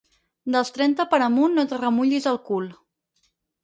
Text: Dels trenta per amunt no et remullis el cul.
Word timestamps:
Dels 0.55 0.71
trenta 0.77 1.05
per 1.13 1.21
amunt 1.27 1.55
no 1.59 1.69
et 1.69 1.79
remullis 1.85 2.29
el 2.35 2.43
cul. 2.51 2.71